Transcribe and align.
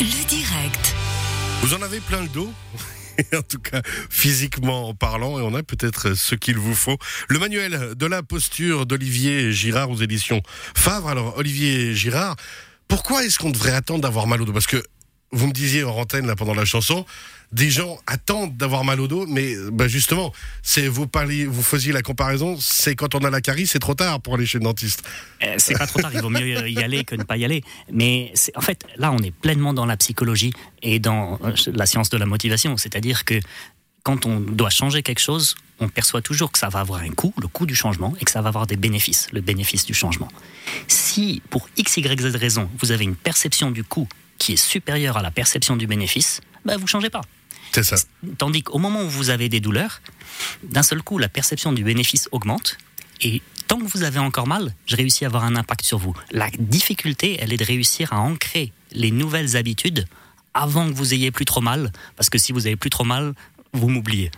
Le 0.00 0.26
direct. 0.26 0.94
Vous 1.62 1.72
en 1.74 1.82
avez 1.82 2.00
plein 2.00 2.22
le 2.22 2.28
dos 2.28 2.52
en 3.32 3.42
tout 3.42 3.60
cas 3.60 3.80
physiquement 4.10 4.92
parlant, 4.92 5.38
et 5.38 5.42
on 5.42 5.54
a 5.54 5.62
peut-être 5.62 6.14
ce 6.14 6.34
qu'il 6.34 6.58
vous 6.58 6.74
faut. 6.74 6.98
Le 7.28 7.38
manuel 7.38 7.94
de 7.96 8.06
la 8.06 8.24
posture 8.24 8.86
d'Olivier 8.86 9.52
Girard 9.52 9.90
aux 9.90 9.98
éditions 9.98 10.42
Favre. 10.74 11.08
Alors, 11.08 11.38
Olivier 11.38 11.94
Girard, 11.94 12.34
pourquoi 12.88 13.24
est-ce 13.24 13.38
qu'on 13.38 13.50
devrait 13.50 13.72
attendre 13.72 14.00
d'avoir 14.00 14.26
mal 14.26 14.42
au 14.42 14.44
dos? 14.44 14.52
Parce 14.52 14.66
que 14.66 14.82
vous 15.34 15.46
me 15.48 15.52
disiez 15.52 15.84
en 15.84 15.96
antenne 15.96 16.26
là, 16.26 16.36
pendant 16.36 16.54
la 16.54 16.64
chanson, 16.64 17.04
des 17.52 17.70
gens 17.70 17.98
attendent 18.06 18.56
d'avoir 18.56 18.84
mal 18.84 19.00
au 19.00 19.06
dos, 19.06 19.26
mais 19.28 19.54
bah, 19.72 19.86
justement, 19.86 20.32
c'est 20.62 20.88
vous 20.88 21.06
faisiez 21.62 21.92
la 21.92 22.02
comparaison, 22.02 22.56
c'est 22.60 22.96
quand 22.96 23.14
on 23.14 23.18
a 23.18 23.30
la 23.30 23.40
carie, 23.40 23.66
c'est 23.66 23.78
trop 23.78 23.94
tard 23.94 24.20
pour 24.20 24.34
aller 24.34 24.46
chez 24.46 24.58
le 24.58 24.64
dentiste. 24.64 25.04
Euh, 25.42 25.54
c'est 25.58 25.78
pas 25.78 25.86
trop 25.86 26.00
tard, 26.00 26.10
il 26.12 26.20
vaut 26.20 26.30
mieux 26.30 26.68
y 26.68 26.78
aller 26.78 27.04
que 27.04 27.14
ne 27.14 27.22
pas 27.22 27.36
y 27.36 27.44
aller. 27.44 27.62
Mais 27.92 28.32
en 28.56 28.60
fait, 28.60 28.84
là, 28.96 29.12
on 29.12 29.18
est 29.18 29.30
pleinement 29.30 29.72
dans 29.72 29.86
la 29.86 29.96
psychologie 29.96 30.52
et 30.82 30.98
dans 30.98 31.38
euh, 31.44 31.52
la 31.72 31.86
science 31.86 32.10
de 32.10 32.16
la 32.16 32.26
motivation, 32.26 32.76
c'est-à-dire 32.76 33.24
que 33.24 33.40
quand 34.02 34.26
on 34.26 34.40
doit 34.40 34.70
changer 34.70 35.02
quelque 35.02 35.20
chose, 35.20 35.54
on 35.80 35.88
perçoit 35.88 36.22
toujours 36.22 36.52
que 36.52 36.58
ça 36.58 36.68
va 36.68 36.80
avoir 36.80 37.00
un 37.00 37.10
coût, 37.10 37.32
le 37.40 37.48
coût 37.48 37.66
du 37.66 37.74
changement, 37.74 38.14
et 38.20 38.24
que 38.24 38.30
ça 38.30 38.42
va 38.42 38.48
avoir 38.48 38.66
des 38.66 38.76
bénéfices, 38.76 39.28
le 39.32 39.40
bénéfice 39.40 39.86
du 39.86 39.94
changement. 39.94 40.28
Si, 40.88 41.40
pour 41.50 41.68
x, 41.76 41.96
y, 41.96 42.20
z 42.20 42.36
raison, 42.36 42.68
vous 42.78 42.92
avez 42.92 43.04
une 43.04 43.16
perception 43.16 43.70
du 43.70 43.82
coût 43.82 44.08
qui 44.44 44.52
est 44.52 44.56
supérieure 44.56 45.16
à 45.16 45.22
la 45.22 45.30
perception 45.30 45.74
du 45.74 45.86
bénéfice, 45.86 46.42
ben, 46.66 46.76
vous 46.76 46.82
ne 46.82 46.88
changez 46.88 47.08
pas. 47.08 47.22
C'est 47.72 47.82
ça. 47.82 47.96
Tandis 48.36 48.62
qu'au 48.62 48.76
moment 48.76 49.00
où 49.00 49.08
vous 49.08 49.30
avez 49.30 49.48
des 49.48 49.58
douleurs, 49.58 50.02
d'un 50.62 50.82
seul 50.82 51.02
coup, 51.02 51.16
la 51.16 51.30
perception 51.30 51.72
du 51.72 51.82
bénéfice 51.82 52.28
augmente, 52.30 52.76
et 53.22 53.40
tant 53.68 53.78
que 53.78 53.86
vous 53.86 54.02
avez 54.02 54.18
encore 54.18 54.46
mal, 54.46 54.74
je 54.84 54.96
réussis 54.96 55.24
à 55.24 55.28
avoir 55.28 55.44
un 55.44 55.56
impact 55.56 55.82
sur 55.82 55.96
vous. 55.96 56.14
La 56.30 56.50
difficulté, 56.58 57.38
elle 57.40 57.54
est 57.54 57.56
de 57.56 57.64
réussir 57.64 58.12
à 58.12 58.18
ancrer 58.18 58.70
les 58.92 59.10
nouvelles 59.10 59.56
habitudes 59.56 60.06
avant 60.52 60.90
que 60.90 60.94
vous 60.94 61.14
ayez 61.14 61.30
plus 61.30 61.46
trop 61.46 61.62
mal, 61.62 61.90
parce 62.16 62.28
que 62.28 62.36
si 62.36 62.52
vous 62.52 62.66
avez 62.66 62.76
plus 62.76 62.90
trop 62.90 63.04
mal, 63.04 63.32
vous 63.74 63.88
m'oubliez. 63.88 64.30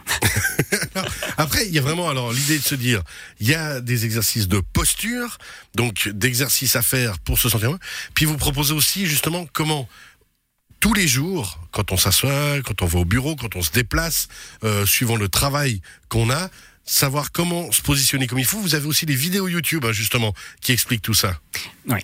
Après, 1.36 1.66
il 1.66 1.72
y 1.72 1.78
a 1.78 1.82
vraiment 1.82 2.08
alors 2.08 2.32
l'idée 2.32 2.58
de 2.58 2.64
se 2.64 2.74
dire, 2.74 3.02
il 3.38 3.48
y 3.48 3.54
a 3.54 3.80
des 3.80 4.04
exercices 4.04 4.48
de 4.48 4.60
posture, 4.60 5.38
donc 5.74 6.08
d'exercices 6.08 6.74
à 6.74 6.82
faire 6.82 7.18
pour 7.20 7.38
se 7.38 7.48
sentir 7.48 7.70
mieux. 7.70 7.78
Puis 8.14 8.24
vous 8.24 8.36
proposez 8.36 8.72
aussi 8.72 9.06
justement 9.06 9.46
comment 9.52 9.88
tous 10.80 10.94
les 10.94 11.06
jours, 11.06 11.60
quand 11.70 11.92
on 11.92 11.96
s'assoit, 11.96 12.60
quand 12.62 12.82
on 12.82 12.86
va 12.86 13.00
au 13.00 13.04
bureau, 13.04 13.36
quand 13.36 13.56
on 13.56 13.62
se 13.62 13.70
déplace, 13.70 14.28
euh, 14.64 14.86
suivant 14.86 15.16
le 15.16 15.28
travail 15.28 15.80
qu'on 16.08 16.30
a, 16.30 16.50
savoir 16.84 17.32
comment 17.32 17.70
se 17.72 17.82
positionner 17.82 18.26
comme 18.26 18.38
il 18.38 18.44
faut. 18.44 18.58
Vous 18.58 18.74
avez 18.74 18.86
aussi 18.86 19.06
des 19.06 19.14
vidéos 19.14 19.48
YouTube, 19.48 19.84
hein, 19.84 19.92
justement, 19.92 20.34
qui 20.60 20.72
expliquent 20.72 21.02
tout 21.02 21.14
ça. 21.14 21.40
Oui. 21.88 21.98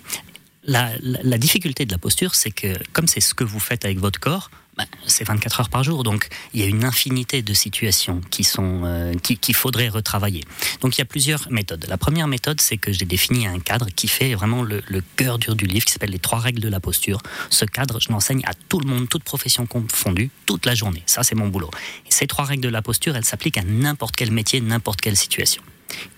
La, 0.65 0.91
la 1.01 1.37
difficulté 1.37 1.85
de 1.85 1.91
la 1.91 1.97
posture, 1.97 2.35
c'est 2.35 2.51
que 2.51 2.77
comme 2.93 3.07
c'est 3.07 3.19
ce 3.19 3.33
que 3.33 3.43
vous 3.43 3.59
faites 3.59 3.85
avec 3.85 3.99
votre 3.99 4.19
corps, 4.19 4.49
bah, 4.77 4.85
c'est 5.05 5.23
24 5.23 5.59
heures 5.59 5.69
par 5.69 5.83
jour, 5.83 6.03
donc 6.03 6.29
il 6.53 6.59
y 6.59 6.63
a 6.63 6.65
une 6.65 6.83
infinité 6.83 7.43
de 7.43 7.53
situations 7.53 8.21
qui 8.31 8.43
sont 8.43 8.81
euh, 8.85 9.13
qu'il 9.15 9.53
faudrait 9.53 9.87
retravailler. 9.87 10.43
Donc 10.81 10.97
il 10.97 10.99
y 10.99 11.03
a 11.03 11.05
plusieurs 11.05 11.51
méthodes. 11.51 11.85
La 11.87 11.97
première 11.97 12.27
méthode, 12.27 12.59
c'est 12.59 12.77
que 12.77 12.91
j'ai 12.91 13.05
défini 13.05 13.45
un 13.45 13.59
cadre 13.59 13.87
qui 13.95 14.07
fait 14.07 14.33
vraiment 14.33 14.63
le, 14.63 14.81
cœur 15.15 15.37
dur 15.37 15.55
du 15.55 15.65
livre, 15.65 15.85
qui 15.85 15.91
s'appelle 15.91 16.09
les 16.09 16.19
trois 16.19 16.39
règles 16.39 16.61
de 16.61 16.69
la 16.69 16.79
posture. 16.79 17.19
Ce 17.49 17.65
cadre, 17.65 17.99
je 17.99 18.09
l'enseigne 18.09 18.41
à 18.45 18.53
tout 18.53 18.79
le 18.79 18.89
monde, 18.89 19.07
toute 19.07 19.23
profession 19.23 19.67
confondue, 19.67 20.31
toute 20.45 20.65
la 20.65 20.73
journée. 20.73 21.03
Ça, 21.05 21.23
c'est 21.23 21.35
mon 21.35 21.49
boulot. 21.49 21.69
Ces 22.09 22.25
trois 22.25 22.45
règles 22.45 22.63
de 22.63 22.69
la 22.69 22.81
posture, 22.81 23.15
elles 23.15 23.25
s'appliquent 23.25 23.57
à 23.57 23.63
n'importe 23.63 24.15
quel 24.15 24.31
métier, 24.31 24.59
n'importe 24.59 25.01
quelle 25.01 25.17
situation. 25.17 25.61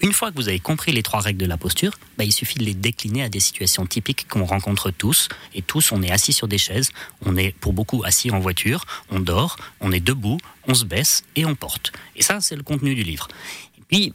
Une 0.02 0.14
fois 0.14 0.31
que 0.31 0.36
vous 0.36 0.48
avez 0.48 0.59
compris 0.59 0.92
les 0.92 1.04
trois 1.04 1.20
règles 1.20 1.40
de 1.40 1.45
la 1.45 1.58
posture, 1.58 1.94
bah, 2.18 2.23
il 2.23 2.31
suffit 2.31 2.59
de 2.59 2.64
les 2.64 2.73
décliner 2.73 3.23
à 3.23 3.30
des 3.30 3.40
situations 3.40 3.86
typiques 3.86 4.28
qu'on 4.28 4.45
rencontre 4.45 4.92
tous. 4.92 5.30
Et 5.54 5.62
tous, 5.62 5.92
on 5.92 6.02
est 6.02 6.12
assis 6.12 6.34
sur 6.34 6.48
des 6.48 6.58
chaises, 6.58 6.92
on 7.26 7.38
est 7.38 7.52
pour 7.52 7.73
beaucoup 7.73 8.03
assis 8.03 8.31
en 8.31 8.40
voiture, 8.40 8.86
on 9.09 9.20
dort, 9.20 9.58
on 9.81 9.92
est 9.92 10.00
debout, 10.00 10.38
on 10.68 10.73
se 10.73 10.86
baisse 10.86 11.23
et 11.36 11.46
on 11.46 11.56
porte. 11.56 11.92
Et 12.16 12.23
ça, 12.23 12.42
c'est 12.42 12.56
le 12.56 12.64
contenu 12.64 12.96
du 12.96 13.03
livre. 13.03 13.28
Puis, 13.88 14.13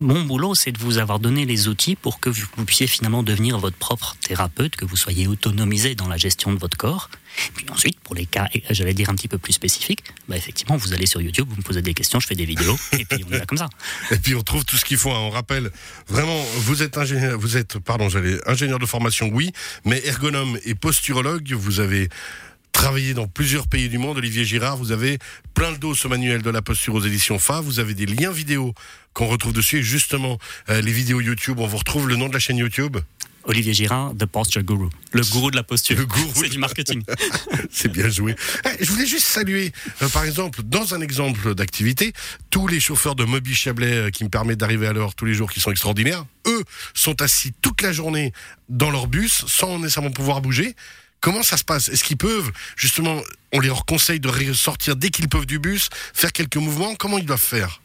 mon 0.00 0.22
boulot, 0.22 0.54
c'est 0.54 0.72
de 0.72 0.78
vous 0.78 0.98
avoir 0.98 1.20
donné 1.20 1.46
les 1.46 1.68
outils 1.68 1.96
pour 1.96 2.20
que 2.20 2.28
vous 2.28 2.64
puissiez 2.66 2.86
finalement 2.86 3.22
devenir 3.22 3.58
votre 3.58 3.78
propre 3.78 4.14
thérapeute, 4.20 4.76
que 4.76 4.84
vous 4.84 4.96
soyez 4.96 5.26
autonomisé 5.26 5.94
dans 5.94 6.06
la 6.06 6.18
gestion 6.18 6.52
de 6.52 6.58
votre 6.58 6.76
corps. 6.76 7.08
Puis 7.54 7.64
ensuite, 7.70 7.98
pour 8.00 8.14
les 8.14 8.26
cas, 8.26 8.48
j'allais 8.70 8.92
dire 8.92 9.08
un 9.08 9.14
petit 9.14 9.28
peu 9.28 9.38
plus 9.38 9.54
spécifiques, 9.54 10.04
bah 10.28 10.36
effectivement, 10.36 10.76
vous 10.76 10.92
allez 10.92 11.06
sur 11.06 11.22
YouTube, 11.22 11.48
vous 11.48 11.56
me 11.56 11.62
posez 11.62 11.80
des 11.80 11.94
questions, 11.94 12.20
je 12.20 12.26
fais 12.26 12.34
des 12.34 12.44
vidéos, 12.44 12.76
et 12.92 13.04
puis 13.06 13.24
on 13.26 13.32
est 13.32 13.38
là 13.38 13.46
comme 13.46 13.58
ça. 13.58 13.68
Et 14.10 14.18
puis 14.18 14.34
on 14.34 14.42
trouve 14.42 14.64
tout 14.64 14.76
ce 14.76 14.84
qu'il 14.84 14.98
faut. 14.98 15.10
Hein. 15.10 15.18
On 15.18 15.30
rappelle, 15.30 15.70
vraiment, 16.08 16.44
vous 16.56 16.82
êtes 16.82 16.98
ingénieur, 16.98 17.38
vous 17.38 17.56
êtes, 17.56 17.78
pardon, 17.78 18.08
j'allais 18.08 18.38
ingénieur 18.46 18.78
de 18.78 18.86
formation, 18.86 19.30
oui, 19.32 19.52
mais 19.84 20.04
ergonome 20.06 20.58
et 20.64 20.74
posturologue, 20.74 21.52
vous 21.52 21.80
avez 21.80 22.08
travaillé 22.76 23.14
dans 23.14 23.26
plusieurs 23.26 23.68
pays 23.68 23.88
du 23.88 23.96
monde, 23.96 24.18
Olivier 24.18 24.44
Girard, 24.44 24.76
vous 24.76 24.92
avez 24.92 25.18
plein 25.54 25.70
le 25.70 25.78
dos 25.78 25.94
ce 25.94 26.08
manuel 26.08 26.42
de 26.42 26.50
la 26.50 26.60
posture 26.60 26.94
aux 26.94 27.00
éditions 27.00 27.38
FA, 27.38 27.62
vous 27.62 27.80
avez 27.80 27.94
des 27.94 28.04
liens 28.04 28.30
vidéo 28.30 28.74
qu'on 29.14 29.26
retrouve 29.28 29.54
dessus, 29.54 29.78
et 29.78 29.82
justement, 29.82 30.38
euh, 30.68 30.82
les 30.82 30.92
vidéos 30.92 31.22
YouTube, 31.22 31.58
on 31.58 31.66
vous 31.66 31.78
retrouve 31.78 32.06
le 32.06 32.16
nom 32.16 32.28
de 32.28 32.34
la 32.34 32.38
chaîne 32.38 32.58
YouTube 32.58 32.98
Olivier 33.44 33.72
Girard, 33.72 34.12
The 34.18 34.26
Posture 34.26 34.62
Guru. 34.62 34.88
Le 35.12 35.22
gourou 35.22 35.50
de 35.50 35.56
la 35.56 35.62
posture. 35.62 35.96
Le 35.96 36.04
gourou. 36.04 36.32
C'est 36.34 36.50
du 36.50 36.58
marketing. 36.58 37.02
C'est 37.70 37.90
bien 37.90 38.10
joué. 38.10 38.34
Eh, 38.64 38.84
je 38.84 38.90
voulais 38.90 39.06
juste 39.06 39.26
saluer, 39.26 39.72
euh, 40.02 40.08
par 40.08 40.24
exemple, 40.24 40.62
dans 40.62 40.94
un 40.94 41.00
exemple 41.00 41.54
d'activité, 41.54 42.12
tous 42.50 42.66
les 42.66 42.80
chauffeurs 42.80 43.14
de 43.14 43.24
Moby 43.24 43.54
Chablais 43.54 43.94
euh, 43.94 44.10
qui 44.10 44.24
me 44.24 44.28
permettent 44.28 44.58
d'arriver 44.58 44.86
à 44.86 44.92
l'heure 44.92 45.14
tous 45.14 45.24
les 45.24 45.34
jours, 45.34 45.50
qui 45.50 45.60
sont 45.60 45.70
extraordinaires. 45.70 46.26
Eux 46.46 46.64
sont 46.92 47.22
assis 47.22 47.52
toute 47.62 47.80
la 47.80 47.92
journée 47.92 48.32
dans 48.68 48.90
leur 48.90 49.06
bus, 49.06 49.44
sans 49.46 49.78
nécessairement 49.78 50.10
pouvoir 50.10 50.42
bouger. 50.42 50.74
Comment 51.20 51.42
ça 51.42 51.56
se 51.56 51.64
passe? 51.64 51.88
Est-ce 51.88 52.04
qu'ils 52.04 52.16
peuvent, 52.16 52.52
justement, 52.76 53.20
on 53.52 53.60
leur 53.60 53.84
conseille 53.84 54.20
de 54.20 54.52
sortir 54.52 54.96
dès 54.96 55.10
qu'ils 55.10 55.28
peuvent 55.28 55.46
du 55.46 55.58
bus, 55.58 55.88
faire 56.14 56.32
quelques 56.32 56.56
mouvements? 56.56 56.94
Comment 56.94 57.18
ils 57.18 57.26
doivent 57.26 57.40
faire? 57.40 57.80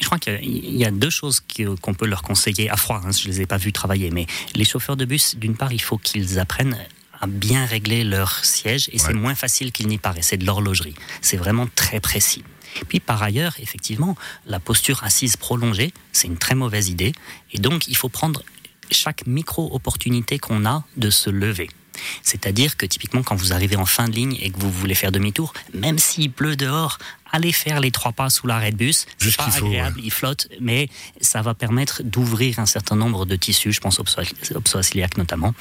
Je 0.00 0.06
crois 0.06 0.18
qu'il 0.18 0.76
y 0.76 0.84
a 0.84 0.90
deux 0.90 1.10
choses 1.10 1.42
qu'on 1.80 1.94
peut 1.94 2.06
leur 2.06 2.22
conseiller 2.22 2.68
à 2.68 2.76
froid. 2.76 3.00
Hein, 3.04 3.12
je 3.12 3.28
ne 3.28 3.32
les 3.32 3.42
ai 3.42 3.46
pas 3.46 3.56
vus 3.56 3.72
travailler, 3.72 4.10
mais 4.10 4.26
les 4.54 4.64
chauffeurs 4.64 4.96
de 4.96 5.04
bus, 5.04 5.36
d'une 5.36 5.56
part, 5.56 5.72
il 5.72 5.80
faut 5.80 5.98
qu'ils 5.98 6.38
apprennent 6.38 6.76
à 7.20 7.26
bien 7.26 7.64
régler 7.64 8.04
leur 8.04 8.44
siège 8.44 8.90
et 8.92 8.98
c'est 8.98 9.14
moins 9.14 9.34
facile 9.34 9.72
qu'il 9.72 9.86
n'y 9.86 9.98
paraît. 9.98 10.22
C'est 10.22 10.36
de 10.36 10.44
l'horlogerie. 10.44 10.94
C'est 11.22 11.36
vraiment 11.36 11.68
très 11.74 12.00
précis. 12.00 12.44
Puis 12.88 12.98
par 12.98 13.22
ailleurs, 13.22 13.54
effectivement, 13.60 14.16
la 14.46 14.58
posture 14.58 15.04
assise 15.04 15.36
prolongée, 15.36 15.94
c'est 16.12 16.26
une 16.26 16.38
très 16.38 16.56
mauvaise 16.56 16.88
idée. 16.88 17.12
Et 17.52 17.58
donc, 17.58 17.86
il 17.86 17.96
faut 17.96 18.08
prendre 18.08 18.42
chaque 18.90 19.26
micro-opportunité 19.26 20.38
qu'on 20.38 20.66
a 20.66 20.84
de 20.96 21.08
se 21.08 21.30
lever. 21.30 21.70
C'est-à-dire 22.22 22.76
que 22.76 22.86
typiquement 22.86 23.22
quand 23.22 23.36
vous 23.36 23.52
arrivez 23.52 23.76
en 23.76 23.86
fin 23.86 24.08
de 24.08 24.14
ligne 24.14 24.36
et 24.40 24.50
que 24.50 24.58
vous 24.58 24.70
voulez 24.70 24.94
faire 24.94 25.12
demi-tour, 25.12 25.52
même 25.72 25.98
s'il 25.98 26.30
pleut 26.30 26.56
dehors, 26.56 26.98
allez 27.32 27.52
faire 27.52 27.80
les 27.80 27.90
trois 27.90 28.12
pas 28.12 28.30
sous 28.30 28.46
l'arrêt 28.46 28.70
de 28.70 28.76
bus. 28.76 29.06
C'est 29.18 29.36
pas 29.36 29.50
agréable, 29.54 30.00
il 30.02 30.10
flotte, 30.10 30.48
mais 30.60 30.88
ça 31.20 31.42
va 31.42 31.54
permettre 31.54 32.02
d'ouvrir 32.02 32.58
un 32.58 32.66
certain 32.66 32.96
nombre 32.96 33.26
de 33.26 33.36
tissus, 33.36 33.72
je 33.72 33.80
pense 33.80 33.98
au 34.00 34.04
psoas 34.04 34.90
iliaque 34.94 35.16
notamment. 35.18 35.54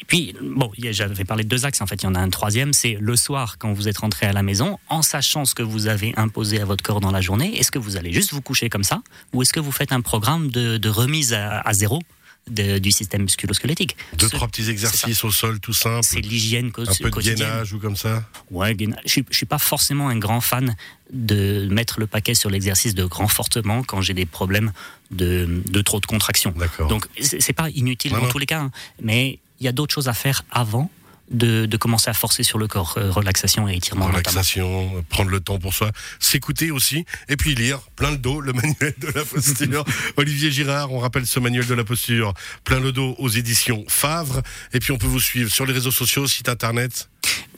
Et 0.00 0.04
puis, 0.06 0.34
bon, 0.40 0.70
j'avais 0.78 1.24
parlé 1.24 1.42
de 1.42 1.48
deux 1.48 1.66
axes, 1.66 1.80
en 1.80 1.86
fait, 1.86 2.02
il 2.02 2.04
y 2.04 2.08
en 2.08 2.14
a 2.14 2.20
un 2.20 2.30
troisième, 2.30 2.72
c'est 2.72 2.96
le 3.00 3.16
soir, 3.16 3.58
quand 3.58 3.72
vous 3.72 3.88
êtes 3.88 3.98
rentré 3.98 4.26
à 4.26 4.32
la 4.32 4.44
maison, 4.44 4.78
en 4.88 5.02
sachant 5.02 5.44
ce 5.44 5.54
que 5.54 5.64
vous 5.64 5.88
avez 5.88 6.14
imposé 6.16 6.60
à 6.60 6.64
votre 6.64 6.84
corps 6.84 7.00
dans 7.00 7.10
la 7.10 7.20
journée, 7.20 7.58
est-ce 7.58 7.72
que 7.72 7.78
vous 7.78 7.96
allez 7.96 8.12
juste 8.12 8.32
vous 8.32 8.40
coucher 8.40 8.70
comme 8.70 8.84
ça, 8.84 9.02
ou 9.32 9.42
est-ce 9.42 9.52
que 9.52 9.60
vous 9.60 9.72
faites 9.72 9.92
un 9.92 10.02
programme 10.02 10.50
de, 10.50 10.88
remise 10.88 11.34
à 11.34 11.72
zéro 11.72 12.00
du 12.48 12.90
système 12.92 13.22
musculo-squelettique. 13.22 13.96
Deux, 14.16 14.28
trois 14.28 14.46
petits 14.46 14.70
exercices 14.70 15.24
au 15.24 15.30
sol 15.30 15.58
tout 15.58 15.72
simple. 15.72 16.04
C'est 16.04 16.20
l'hygiène 16.20 16.70
quotidienne. 16.70 17.08
Un 17.08 17.10
peu 17.10 17.22
de 17.22 17.26
gainage 17.26 17.72
ou 17.72 17.78
comme 17.78 17.96
ça 17.96 18.24
Ouais, 18.50 18.76
je 18.78 19.20
ne 19.20 19.24
suis 19.30 19.46
pas 19.46 19.58
forcément 19.58 20.08
un 20.08 20.16
grand 20.16 20.40
fan 20.40 20.76
de 21.12 21.66
mettre 21.70 21.98
le 21.98 22.06
paquet 22.06 22.34
sur 22.34 22.50
l'exercice 22.50 22.94
de 22.94 23.04
grand 23.04 23.28
fortement 23.28 23.82
quand 23.82 24.00
j'ai 24.00 24.14
des 24.14 24.26
problèmes 24.26 24.72
de, 25.10 25.62
de 25.66 25.82
trop 25.82 26.00
de 26.00 26.06
contraction. 26.06 26.54
Donc, 26.88 27.06
c'est 27.20 27.52
pas 27.52 27.68
inutile 27.70 28.12
dans 28.12 28.28
tous 28.28 28.38
les 28.38 28.46
cas, 28.46 28.60
hein. 28.60 28.70
mais 29.02 29.38
il 29.60 29.64
y 29.64 29.68
a 29.68 29.72
d'autres 29.72 29.94
choses 29.94 30.08
à 30.08 30.14
faire 30.14 30.44
avant 30.50 30.90
de, 31.30 31.76
commencer 31.76 32.10
à 32.10 32.14
forcer 32.14 32.42
sur 32.42 32.58
le 32.58 32.68
corps. 32.68 32.94
Euh, 32.96 33.10
relaxation 33.10 33.68
et 33.68 33.76
étirement. 33.76 34.06
Relaxation, 34.06 35.04
prendre 35.08 35.30
le 35.30 35.40
temps 35.40 35.58
pour 35.58 35.74
soi, 35.74 35.90
s'écouter 36.18 36.70
aussi, 36.70 37.04
et 37.28 37.36
puis 37.36 37.54
lire 37.54 37.80
plein 37.96 38.10
le 38.10 38.18
dos, 38.18 38.40
le 38.40 38.52
manuel 38.52 38.94
de 38.98 39.08
la 39.14 39.24
posture. 39.24 39.84
Olivier 40.16 40.50
Girard, 40.50 40.92
on 40.92 40.98
rappelle 40.98 41.26
ce 41.26 41.40
manuel 41.40 41.66
de 41.66 41.74
la 41.74 41.84
posture, 41.84 42.34
plein 42.64 42.80
le 42.80 42.92
dos 42.92 43.14
aux 43.18 43.28
éditions 43.28 43.84
Favre. 43.88 44.42
Et 44.72 44.80
puis 44.80 44.92
on 44.92 44.98
peut 44.98 45.06
vous 45.06 45.20
suivre 45.20 45.50
sur 45.50 45.66
les 45.66 45.72
réseaux 45.72 45.90
sociaux, 45.90 46.26
site 46.26 46.48
internet. 46.48 47.08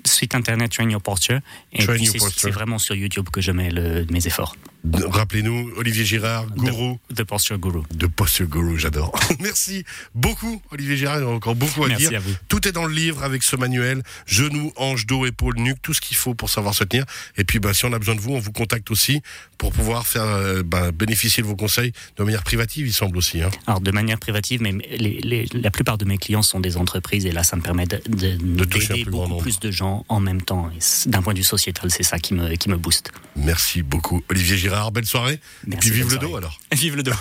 Site 0.05 0.35
internet 0.35 0.73
Train 0.73 0.89
Your 0.89 1.03
Posture. 1.03 1.41
Et 1.73 1.87
puis 1.87 2.11
c'est 2.37 2.51
vraiment 2.51 2.79
sur 2.79 2.95
YouTube 2.95 3.29
que 3.31 3.41
je 3.41 3.53
mets 3.53 3.71
mes 4.11 4.27
efforts. 4.27 4.57
Rappelez-nous, 4.85 5.73
Olivier 5.77 6.05
Girard, 6.05 6.47
gourou. 6.47 6.99
De, 7.11 7.23
Posture 7.23 7.59
Guru. 7.59 7.83
De 7.93 8.07
Posture 8.07 8.47
Guru, 8.47 8.79
j'adore. 8.79 9.13
Merci 9.41 9.85
beaucoup, 10.15 10.63
Olivier 10.71 10.97
Girard. 10.97 11.19
Il 11.19 11.25
y 11.25 11.27
a 11.27 11.29
encore 11.29 11.57
beaucoup 11.57 11.85
à 11.85 11.89
Merci 11.89 12.09
dire. 12.09 12.19
À 12.19 12.21
vous. 12.21 12.35
Tout 12.49 12.67
est 12.67 12.73
dans 12.73 12.87
le 12.87 12.95
livre 12.95 13.23
avec 13.25 13.43
ce 13.43 13.57
manuel. 13.57 14.03
Genoux, 14.27 14.73
hanches, 14.77 15.05
dos, 15.05 15.27
épaules, 15.27 15.57
nuque, 15.57 15.83
tout 15.83 15.95
ce 15.95 16.01
qu'il 16.01 16.17
faut 16.17 16.35
pour 16.35 16.49
savoir 16.49 16.75
se 16.75 16.85
tenir. 16.85 17.05
Et 17.37 17.45
puis, 17.45 17.59
bah, 17.59 17.75
si 17.75 17.85
on 17.87 17.93
a 17.93 17.99
besoin 17.99 18.15
de 18.15 18.21
vous, 18.21 18.33
on 18.33 18.39
vous 18.39 18.53
contacte 18.53 18.91
aussi 18.91 19.21
pour 19.59 19.73
pouvoir 19.73 20.07
faire 20.07 20.23
euh, 20.23 20.63
bah, 20.63 20.93
bénéficier 20.93 21.43
de 21.43 21.49
vos 21.49 21.57
conseils 21.57 21.93
de 22.17 22.23
manière 22.23 22.45
privative, 22.45 22.87
il 22.87 22.93
semble 22.93 23.19
aussi. 23.19 23.43
Hein. 23.43 23.51
Alors, 23.67 23.81
de 23.81 23.91
manière 23.91 24.19
privative, 24.19 24.63
mais 24.63 24.73
les, 24.73 25.21
les, 25.21 25.47
la 25.53 25.71
plupart 25.71 25.99
de 25.99 26.05
mes 26.05 26.19
clients 26.19 26.43
sont 26.43 26.61
des 26.61 26.77
entreprises 26.77 27.27
et 27.27 27.33
là, 27.33 27.43
ça 27.43 27.57
me 27.57 27.63
permet 27.63 27.87
de, 27.87 28.01
de, 28.09 28.37
De 28.37 28.65
toucher 28.65 28.93
un 28.93 29.03
plus 29.03 29.11
grand 29.11 29.29
nombre. 29.29 29.43
plus 29.43 29.58
de 29.61 29.71
gens 29.71 30.05
en 30.09 30.21
même 30.21 30.43
temps. 30.43 30.71
D'un 31.07 31.23
point 31.23 31.35
de 31.35 31.39
vue 31.39 31.45
sociétal, 31.45 31.91
c'est 31.91 32.03
ça 32.03 32.19
qui 32.19 32.35
me, 32.35 32.55
qui 32.57 32.69
me 32.69 32.77
booste. 32.77 33.13
Merci 33.37 33.83
beaucoup, 33.83 34.23
Olivier 34.29 34.57
Girard. 34.57 34.93
Belle 34.93 35.07
soirée. 35.07 35.41
Et 35.71 35.77
puis 35.77 35.91
vive 35.91 36.11
le 36.11 36.19
dos 36.19 36.37
alors. 36.37 36.59
Vive 36.73 36.97
le 36.97 37.03
dos. 37.03 37.13